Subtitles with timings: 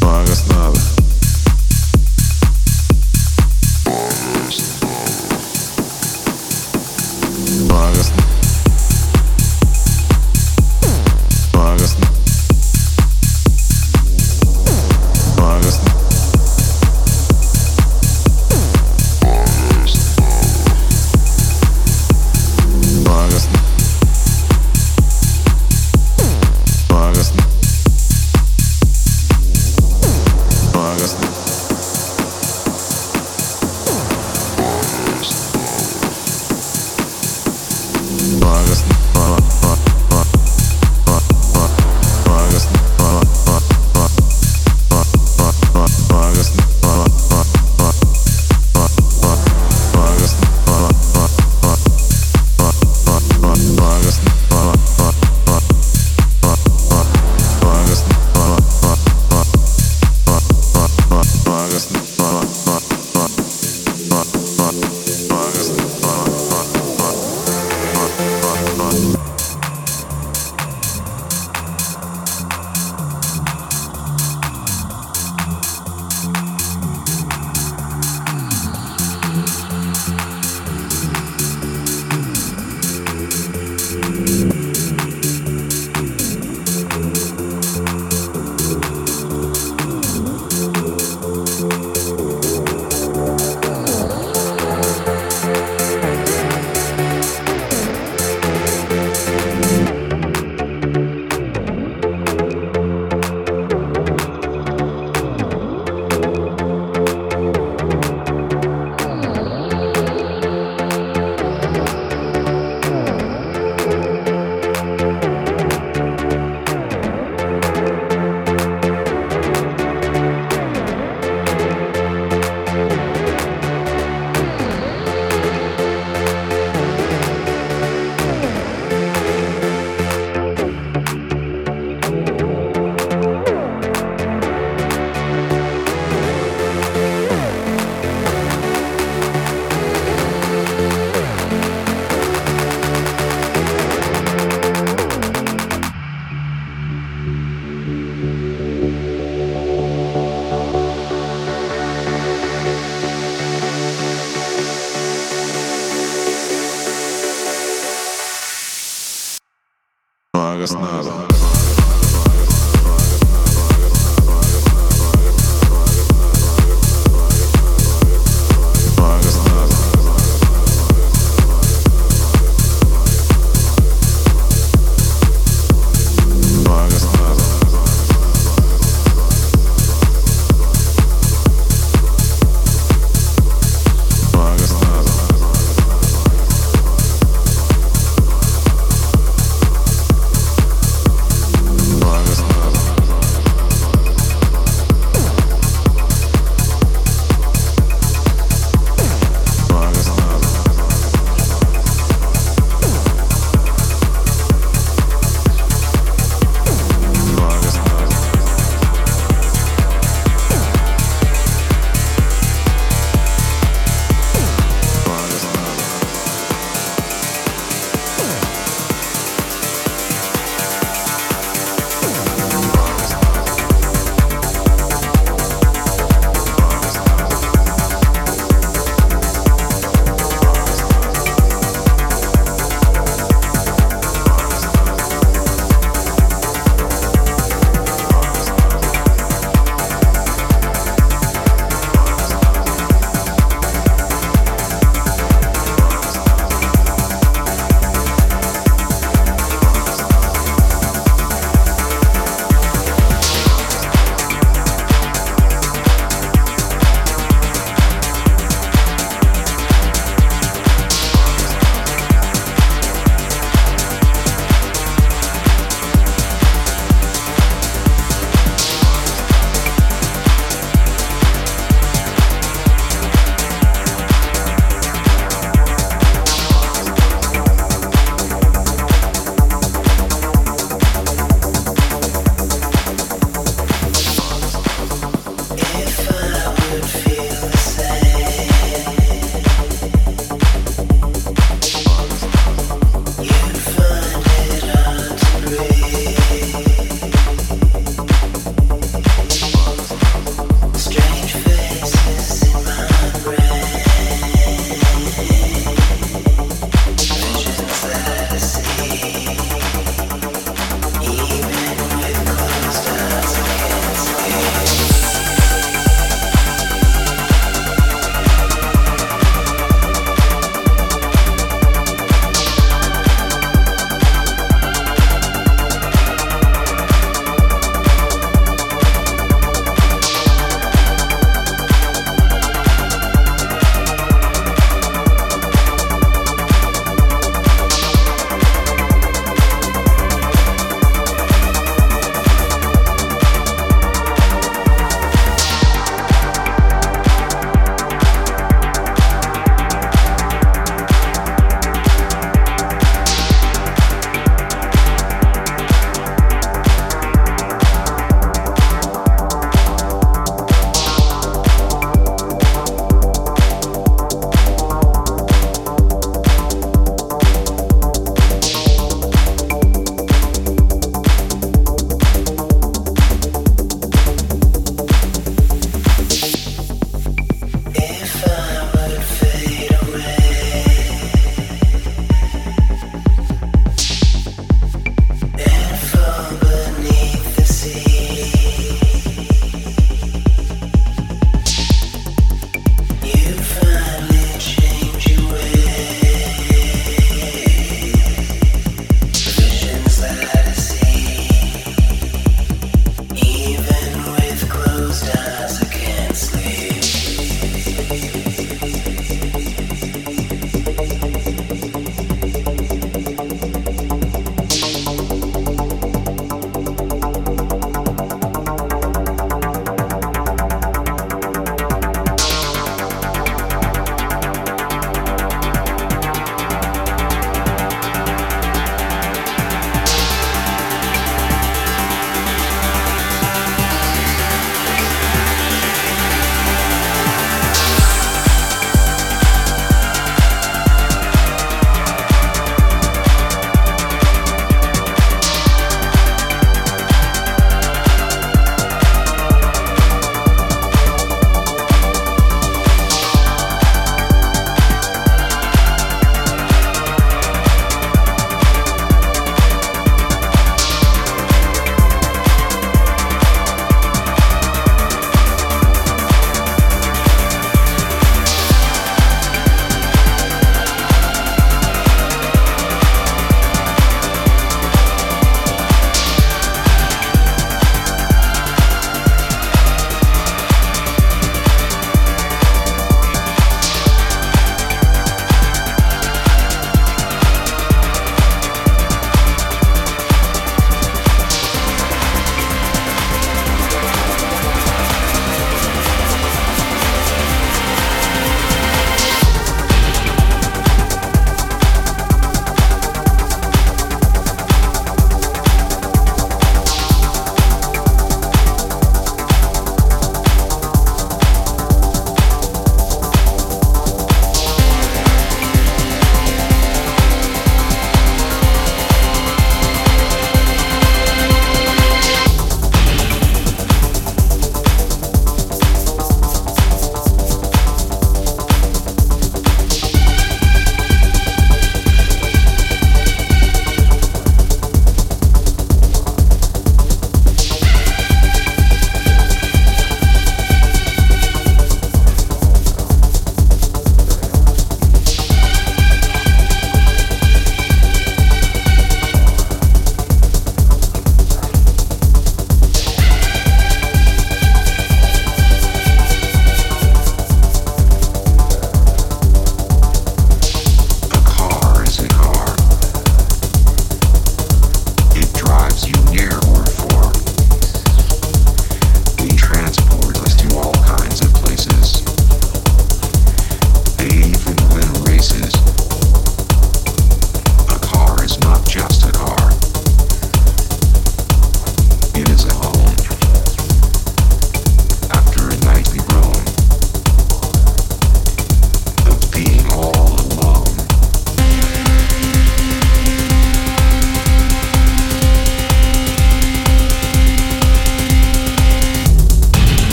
[0.00, 0.99] No hagas nada.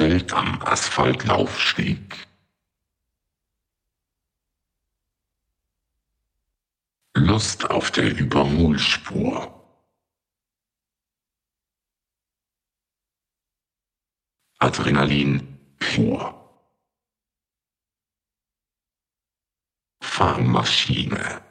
[0.00, 2.26] Ausgestellt am Asphaltlaufsteg.
[7.14, 9.62] Lust auf der Überholspur.
[14.58, 16.34] Adrenalin pur.
[20.00, 21.49] Fahrmaschine.